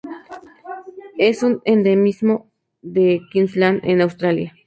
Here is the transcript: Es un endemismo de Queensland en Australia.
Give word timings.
Es 1.19 1.43
un 1.43 1.61
endemismo 1.63 2.49
de 2.81 3.21
Queensland 3.31 3.81
en 3.83 4.01
Australia. 4.01 4.55